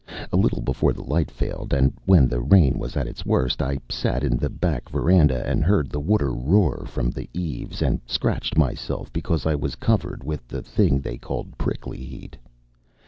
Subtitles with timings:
[0.33, 3.77] A little before the light failed, and when the rain was at its worst, I
[3.87, 8.57] sat in the back veranda and heard the water roar from the eaves, and scratched
[8.57, 12.35] myself because I was covered with the thing they called prickly heat.